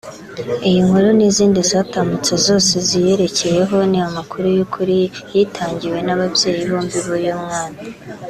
[0.67, 4.97] Iyi nkuru n’izindi zatambutse zose ziyerekeyeho ni amakuru y’ukuri
[5.33, 7.77] yitangiwe n’ababyeyi bombi b’uyu mwana